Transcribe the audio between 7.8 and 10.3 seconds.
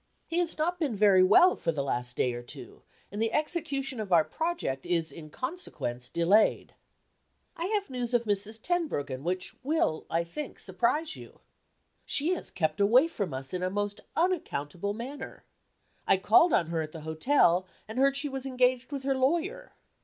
news of Mrs. Tenbruggen which will, I